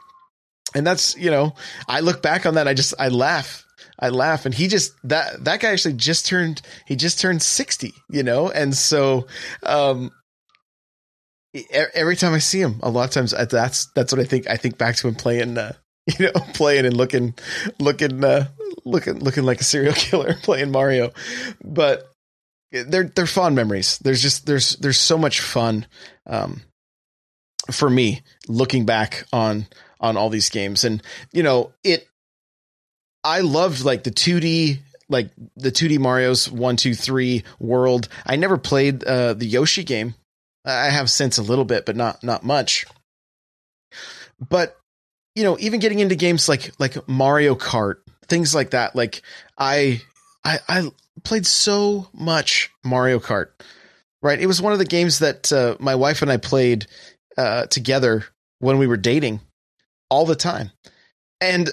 [0.75, 1.55] And that's you know,
[1.88, 3.65] I look back on that, I just I laugh.
[3.99, 7.95] I laugh and he just that that guy actually just turned he just turned 60,
[8.11, 8.51] you know?
[8.51, 9.29] And so
[9.62, 10.11] um
[11.71, 14.49] every time I see him, a lot of times that's that's what I think.
[14.49, 15.73] I think back to him playing uh,
[16.19, 17.35] you know, playing and looking,
[17.79, 18.49] looking, uh,
[18.85, 21.12] looking, looking like a serial killer playing Mario.
[21.62, 22.12] But
[22.73, 23.99] they're they're fond memories.
[23.99, 25.87] There's just there's there's so much fun
[26.27, 26.62] um,
[27.71, 29.67] for me looking back on
[30.01, 32.09] on all these games, and you know it.
[33.25, 38.09] I loved like the 2D like the 2D Mario's one, two, three world.
[38.27, 40.15] I never played uh, the Yoshi game.
[40.65, 42.87] I have since a little bit, but not not much.
[44.49, 44.77] But
[45.35, 48.95] you know, even getting into games like like Mario Kart, things like that.
[48.95, 49.23] Like
[49.57, 50.01] I
[50.45, 50.90] I I
[51.25, 53.49] played so much Mario Kart.
[54.23, 54.40] Right?
[54.40, 56.87] It was one of the games that uh, my wife and I played
[57.37, 58.25] uh, together
[58.61, 59.40] when we were dating
[60.11, 60.71] all the time.
[61.40, 61.68] And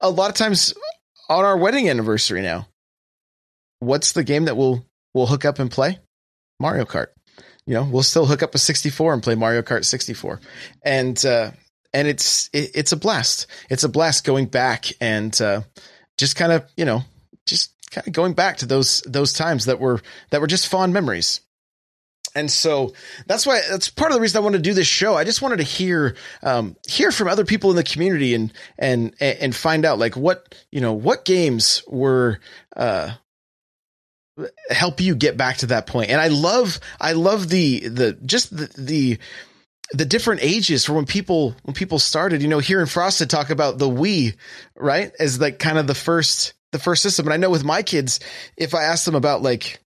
[0.00, 0.74] a lot of times
[1.28, 2.66] on our wedding anniversary now,
[3.78, 5.98] what's the game that we'll we'll hook up and play?
[6.58, 7.08] Mario Kart.
[7.66, 10.40] You know, we'll still hook up a 64 and play Mario Kart 64.
[10.84, 11.52] And uh,
[11.94, 13.46] and it's it, it's a blast.
[13.70, 15.62] It's a blast going back and uh,
[16.18, 17.02] just kind of you know
[17.46, 20.92] just kind of going back to those those times that were that were just fond
[20.92, 21.40] memories.
[22.36, 22.94] And so
[23.26, 25.14] that's why that's part of the reason I wanted to do this show.
[25.14, 29.14] I just wanted to hear um, hear from other people in the community and and
[29.20, 32.40] and find out like what you know what games were
[32.76, 33.12] uh,
[34.68, 36.10] help you get back to that point.
[36.10, 39.18] And I love I love the the just the the
[39.92, 42.42] the different ages for when people when people started.
[42.42, 44.36] You know, here in Frosted talk about the Wii,
[44.76, 47.26] right, as like kind of the first the first system.
[47.26, 48.20] And I know with my kids,
[48.56, 49.80] if I ask them about like,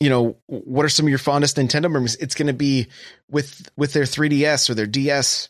[0.00, 2.88] you know, what are some of your fondest Nintendo memories, it's going to be
[3.30, 5.48] with with their 3DS or their DS,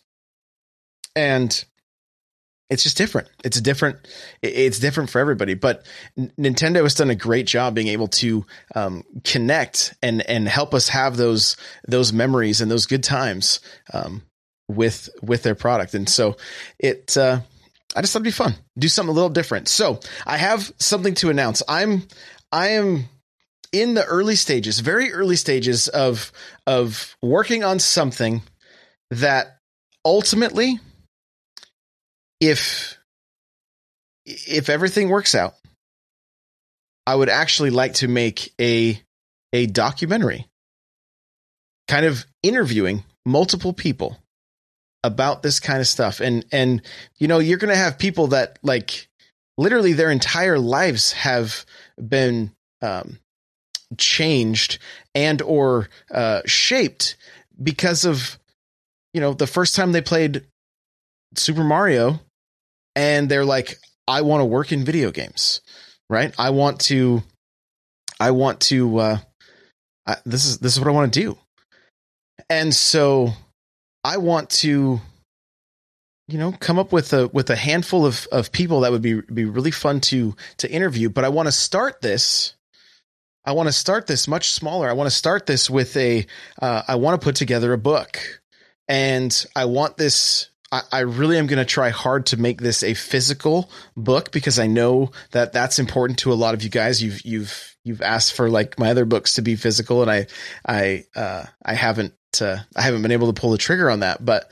[1.14, 1.64] and
[2.70, 3.28] it's just different.
[3.44, 4.06] It's different.
[4.42, 5.54] It's different for everybody.
[5.54, 5.86] But
[6.18, 10.88] Nintendo has done a great job being able to um, connect and and help us
[10.88, 13.60] have those those memories and those good times
[13.92, 14.22] um,
[14.68, 15.94] with with their product.
[15.94, 16.36] And so
[16.78, 17.16] it.
[17.16, 17.40] Uh,
[17.96, 18.54] I just thought it'd be fun.
[18.78, 19.66] Do something a little different.
[19.66, 21.62] So I have something to announce.
[21.66, 22.06] I'm
[22.52, 23.08] I am
[23.72, 26.32] in the early stages, very early stages of
[26.66, 28.42] of working on something
[29.10, 29.58] that
[30.04, 30.78] ultimately,
[32.40, 32.98] if
[34.24, 35.54] if everything works out,
[37.06, 39.00] I would actually like to make a
[39.52, 40.46] a documentary,
[41.88, 44.18] kind of interviewing multiple people
[45.02, 46.82] about this kind of stuff, and and
[47.16, 49.08] you know you're going to have people that like
[49.56, 51.64] literally their entire lives have
[51.96, 53.18] been um,
[53.96, 54.78] changed
[55.14, 57.16] and or uh, shaped
[57.60, 58.38] because of
[59.14, 60.44] you know the first time they played
[61.34, 62.20] Super Mario
[62.94, 65.60] and they're like I want to work in video games
[66.08, 67.22] right I want to
[68.20, 69.18] I want to uh
[70.06, 71.38] I, this is this is what I want to do
[72.48, 73.30] and so
[74.04, 75.00] I want to
[76.28, 79.20] you know come up with a with a handful of of people that would be
[79.20, 82.54] be really fun to to interview but I want to start this
[83.48, 84.90] I want to start this much smaller.
[84.90, 86.26] I want to start this with a.
[86.60, 88.42] Uh, I want to put together a book,
[88.88, 90.50] and I want this.
[90.70, 94.66] I, really am going to try hard to make this a physical book because I
[94.66, 97.02] know that that's important to a lot of you guys.
[97.02, 100.26] You've you've you've asked for like my other books to be physical, and I
[100.66, 104.22] I uh, I haven't uh, I haven't been able to pull the trigger on that,
[104.24, 104.50] but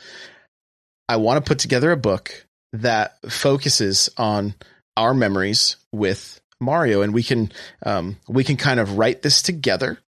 [1.09, 4.55] I want to put together a book that focuses on
[4.97, 7.53] our memories with Mario, and we can
[7.85, 9.99] um, we can kind of write this together.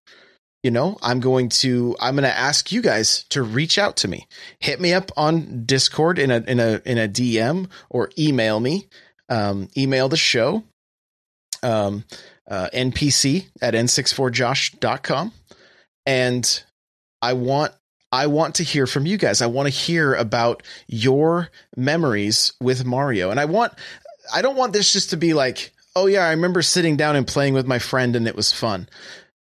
[0.62, 4.08] You know, I'm going to I'm going to ask you guys to reach out to
[4.08, 4.26] me.
[4.58, 8.88] Hit me up on Discord in a in a in a DM or email me.
[9.28, 10.64] Um, email the show.
[11.62, 12.04] Um,
[12.48, 15.32] uh, npc at n64josh.com
[16.06, 16.62] and
[17.20, 17.72] I want
[18.10, 19.42] I want to hear from you guys.
[19.42, 23.30] I want to hear about your memories with Mario.
[23.30, 23.74] And I want
[24.32, 27.26] I don't want this just to be like oh yeah, I remember sitting down and
[27.26, 28.88] playing with my friend and it was fun.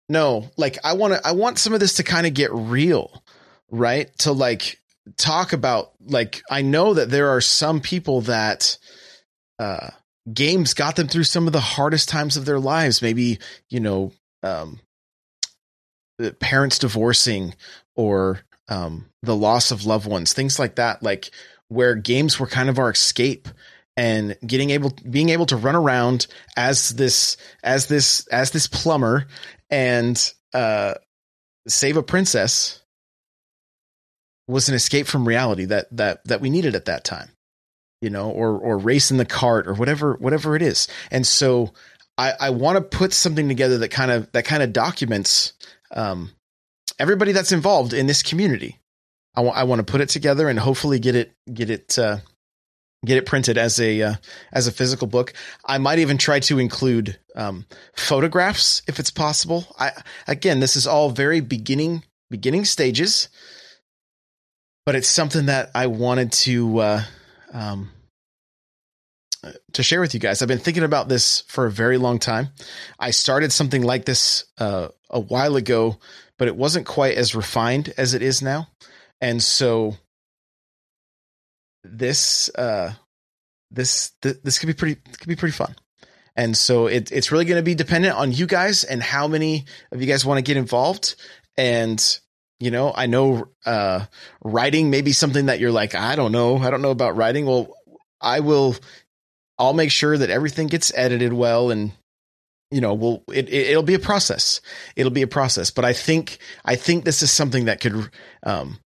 [0.08, 3.24] No, like I want to I want some of this to kind of get real,
[3.72, 4.16] right?
[4.20, 4.80] To like
[5.18, 8.78] talk about like I know that there are some people that
[9.58, 9.90] uh
[10.32, 13.40] games got them through some of the hardest times of their lives, maybe,
[13.70, 14.12] you know,
[14.44, 14.80] um
[16.40, 17.56] parents divorcing
[17.96, 21.32] or um the loss of loved ones, things like that, like
[21.68, 23.48] where games were kind of our escape
[23.98, 29.26] and getting able being able to run around as this as this as this plumber
[29.70, 30.94] and uh
[31.68, 32.82] save a princess
[34.48, 37.30] was an escape from reality that that that we needed at that time
[38.02, 40.88] you know or or race in the cart or whatever whatever it is.
[41.12, 41.74] And so
[42.18, 45.54] i i want to put something together that kind of that kind of documents
[45.92, 46.32] um
[47.00, 48.80] everybody that's involved in this community.
[49.36, 52.18] I want i want to put it together and hopefully get it get it uh
[53.06, 54.14] get it printed as a uh,
[54.52, 55.34] as a physical book.
[55.66, 57.66] I might even try to include um,
[57.96, 59.66] photographs if it's possible.
[59.80, 59.92] I
[60.28, 63.30] again, this is all very beginning beginning stages,
[64.86, 67.04] but it's something that I wanted to uh,
[67.54, 67.92] um,
[69.74, 70.42] to share with you guys.
[70.42, 72.50] I've been thinking about this for a very long time.
[73.00, 75.98] I started something like this uh, a while ago,
[76.38, 78.68] but it wasn't quite as refined as it is now,
[79.22, 79.98] and so
[81.86, 82.94] this uh
[83.72, 85.76] this th- this could be pretty could be pretty fun.
[86.36, 89.66] And so it, it's really going to be dependent on you guys and how many
[89.92, 91.16] of you guys want to get involved.
[91.58, 92.20] And
[92.60, 94.06] you know, I know uh,
[94.44, 97.46] writing may be something that you're like, I don't know, I don't know about writing.
[97.46, 97.74] Well,
[98.22, 98.76] I will.
[99.58, 101.94] I'll make sure that everything gets edited well, and
[102.72, 104.62] you know, we'll it, it it'll be a process.
[104.96, 105.72] It'll be a process.
[105.72, 108.10] But I think I think this is something that could
[108.44, 108.80] um,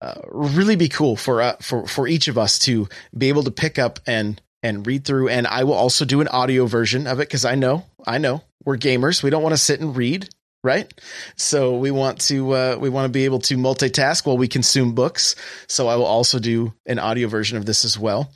[0.00, 3.50] uh, really be cool for uh, for for each of us to be able to
[3.50, 5.28] pick up and and read through.
[5.28, 8.42] And I will also do an audio version of it because I know I know
[8.64, 9.22] we're gamers.
[9.22, 10.28] We don't want to sit and read,
[10.62, 10.92] right?
[11.36, 14.94] So we want to uh, we want to be able to multitask while we consume
[14.94, 15.34] books.
[15.68, 18.30] So I will also do an audio version of this as well.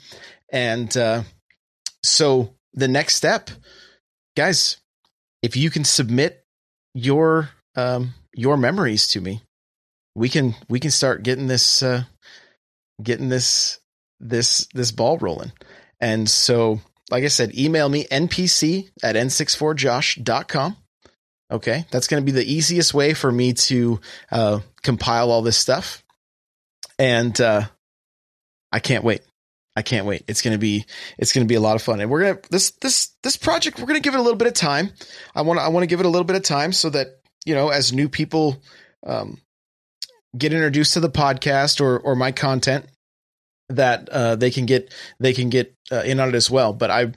[0.53, 1.23] And uh,
[2.03, 3.51] so the next step,
[4.37, 4.79] guys,
[5.43, 6.45] if you can submit
[6.95, 9.43] your um, your memories to me
[10.15, 12.05] we can we can start getting this uh,
[13.03, 13.81] getting this
[14.19, 15.53] this this ball rolling.
[16.01, 20.77] And so, like I said, email me npc at n64josh.com.
[21.53, 25.57] Okay, that's going to be the easiest way for me to uh, compile all this
[25.57, 26.05] stuff,
[26.99, 27.63] and uh,
[28.71, 29.23] I can't wait.
[29.77, 30.25] I can't wait.
[30.29, 30.85] It's gonna be
[31.17, 33.79] it's gonna be a lot of fun, and we're gonna this this this project.
[33.79, 34.91] We're gonna give it a little bit of time.
[35.35, 37.55] I want I want to give it a little bit of time so that you
[37.55, 38.61] know as new people
[39.07, 39.41] um,
[40.37, 42.87] get introduced to the podcast or or my content
[43.69, 46.73] that uh, they can get they can get uh, in on it as well.
[46.73, 47.13] But I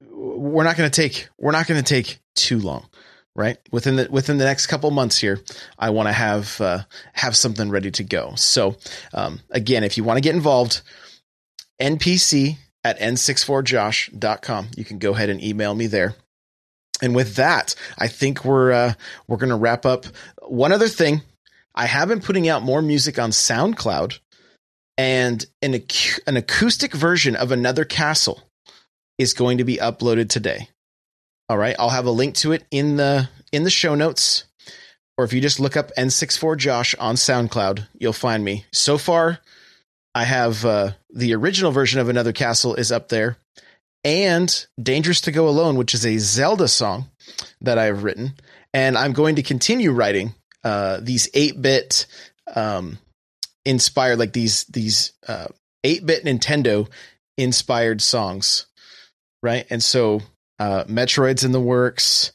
[0.00, 2.88] we're not going to take we're not going to take too long.
[3.36, 5.40] right within the within the next couple months here
[5.78, 6.78] i want to have uh,
[7.12, 8.76] have something ready to go so
[9.12, 10.82] um, again if you want to get involved
[11.80, 16.14] npc at n64josh.com you can go ahead and email me there
[17.02, 18.92] and with that i think we're uh,
[19.26, 20.06] we're gonna wrap up
[20.42, 21.20] one other thing
[21.74, 24.18] i have been putting out more music on soundcloud
[24.96, 28.42] and an, ac- an acoustic version of another castle
[29.18, 30.68] is going to be uploaded today.
[31.48, 34.44] All right, I'll have a link to it in the in the show notes,
[35.16, 38.64] or if you just look up N64 Josh on SoundCloud, you'll find me.
[38.72, 39.38] So far,
[40.14, 43.36] I have uh, the original version of Another Castle is up there,
[44.02, 47.10] and Dangerous to Go Alone, which is a Zelda song
[47.60, 48.34] that I've written,
[48.72, 50.34] and I'm going to continue writing
[50.64, 52.06] uh, these eight bit
[52.54, 52.98] um,
[53.64, 55.12] inspired, like these these
[55.84, 56.88] eight uh, bit Nintendo
[57.36, 58.66] inspired songs,
[59.42, 59.66] right?
[59.70, 60.20] And so
[60.58, 62.32] uh, Metroid's in the works,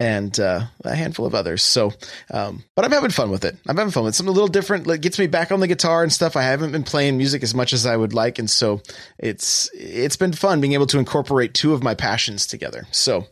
[0.00, 1.62] and uh, a handful of others.
[1.62, 1.92] So,
[2.32, 3.56] um, but I'm having fun with it.
[3.68, 4.16] I'm having fun with it.
[4.16, 4.86] Something a little different.
[4.86, 6.36] Like gets me back on the guitar and stuff.
[6.36, 8.80] I haven't been playing music as much as I would like, and so
[9.18, 12.86] it's it's been fun being able to incorporate two of my passions together.
[12.90, 13.26] So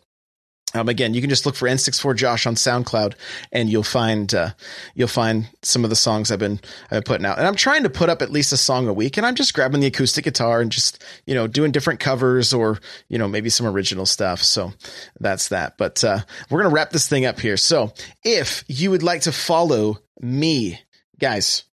[0.74, 3.14] um, again, you can just look for N64 Josh on SoundCloud,
[3.52, 4.50] and you'll find uh,
[4.94, 6.60] you'll find some of the songs I've been
[7.04, 7.38] putting out.
[7.38, 9.54] And I'm trying to put up at least a song a week, and I'm just
[9.54, 13.50] grabbing the acoustic guitar and just you know doing different covers or you know maybe
[13.50, 14.42] some original stuff.
[14.42, 14.72] So
[15.20, 15.78] that's that.
[15.78, 17.56] But uh, we're gonna wrap this thing up here.
[17.56, 17.92] So
[18.24, 20.80] if you would like to follow me,
[21.18, 21.64] guys,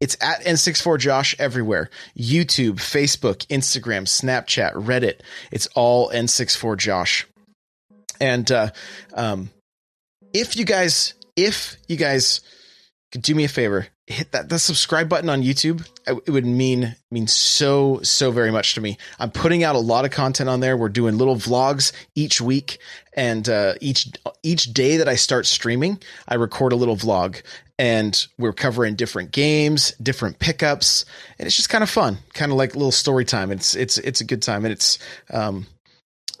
[0.00, 1.88] it's at N64Josh everywhere.
[2.18, 5.20] YouTube, Facebook, Instagram, Snapchat, Reddit.
[5.50, 7.24] It's all N64Josh.
[8.20, 8.70] And uh,
[9.14, 9.50] um,
[10.32, 12.40] if you guys, if you guys
[13.12, 15.86] could do me a favor, hit that the subscribe button on YouTube.
[16.06, 18.98] It would mean mean so so very much to me.
[19.18, 20.76] I'm putting out a lot of content on there.
[20.76, 22.78] We're doing little vlogs each week,
[23.14, 24.08] and uh, each
[24.42, 27.42] each day that I start streaming, I record a little vlog,
[27.78, 31.04] and we're covering different games, different pickups,
[31.38, 33.50] and it's just kind of fun, kind of like little story time.
[33.50, 34.98] It's it's it's a good time, and it's
[35.30, 35.66] um,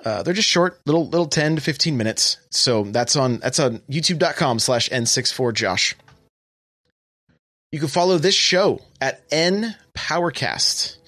[0.06, 2.36] uh, they're just short, little little 10 to 15 minutes.
[2.50, 5.94] So that's on that's on youtube.com slash N64Josh.
[7.72, 10.98] You can follow this show at N Powercast.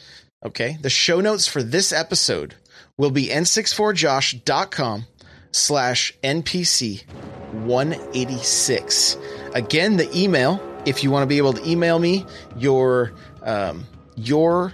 [0.44, 0.78] Okay.
[0.80, 2.57] The show notes for this episode
[2.96, 5.07] will be N64Josh.com
[5.53, 7.09] slash NPC
[7.53, 9.16] 186.
[9.55, 12.26] Again, the email, if you want to be able to email me
[12.57, 13.12] your
[13.44, 13.86] um,
[14.16, 14.72] your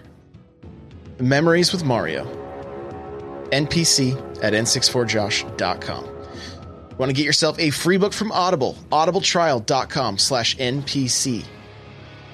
[1.20, 2.43] memories with Mario
[3.54, 6.10] npc at n64josh.com.
[6.98, 11.44] Want to get yourself a free book from Audible, audibletrial.com slash NPC.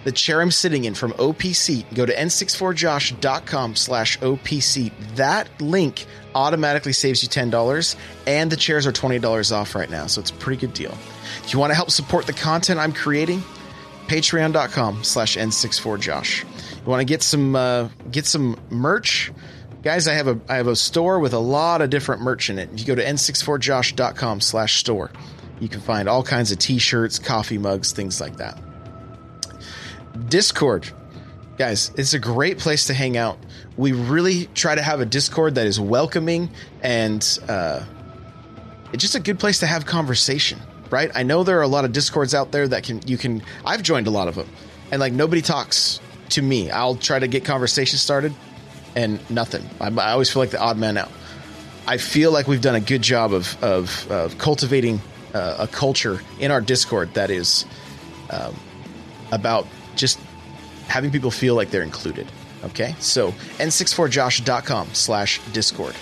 [0.05, 4.93] The chair I'm sitting in from OPC, go to n64josh.com slash OPC.
[5.17, 7.97] That link automatically saves you $10,
[8.27, 10.97] and the chairs are $20 off right now, so it's a pretty good deal.
[11.45, 13.43] If you want to help support the content I'm creating,
[14.07, 16.45] patreon.com slash n64josh.
[16.45, 19.33] You want to get some uh, get some merch?
[19.83, 22.59] Guys i have a i have a store with a lot of different merch in
[22.59, 22.71] it.
[22.73, 25.11] If you go to n64josh.com slash store.
[25.61, 28.59] You can find all kinds of t-shirts coffee mugs things like that.
[30.29, 30.91] Discord.
[31.59, 33.39] Guys it's a great place to hang out.
[33.77, 36.51] We really try to have a discord that is welcoming
[36.83, 37.85] and uh,
[38.93, 40.59] it's just a good place to have conversation
[40.91, 41.13] right?
[41.15, 43.83] I know there are a lot of discords out there that can you can i've
[43.83, 44.49] joined a lot of them
[44.91, 46.01] and like nobody talks
[46.31, 46.71] to me.
[46.71, 48.35] I'll try to get conversations started
[48.97, 49.65] and nothing.
[49.81, 51.11] I, I, always feel like the odd man out.
[51.87, 55.01] I feel like we've done a good job of of, of cultivating
[55.35, 57.65] uh, a culture in our Discord that is
[58.31, 58.55] um,
[59.33, 59.67] about
[59.97, 60.19] just
[60.89, 62.27] having people feel like they're included.
[62.65, 65.95] Okay, so n64josh.com slash Discord.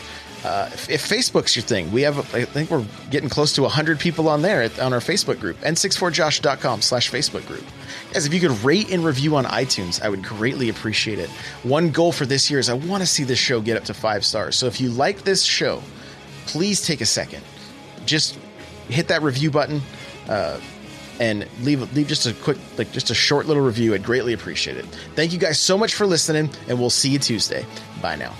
[0.44, 3.98] Uh, if, if, Facebook's your thing, we have, I think we're getting close to 100
[3.98, 7.64] people on there at, on our Facebook group, n64josh.com slash Facebook group.
[8.12, 11.28] Guys, if you could rate and review on iTunes, I would greatly appreciate it.
[11.62, 13.94] One goal for this year is I want to see this show get up to
[13.94, 14.56] five stars.
[14.56, 15.82] So if you like this show,
[16.46, 17.42] please take a second.
[18.06, 18.38] Just
[18.88, 19.82] hit that review button
[20.28, 20.58] uh,
[21.20, 23.94] and leave leave just a quick, like just a short little review.
[23.94, 24.86] I'd greatly appreciate it.
[25.14, 27.66] Thank you guys so much for listening, and we'll see you Tuesday.
[28.00, 28.34] Bye now.